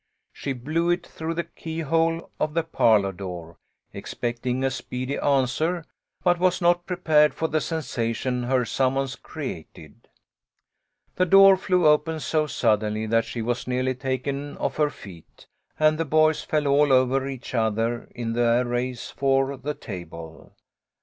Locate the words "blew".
0.53-0.89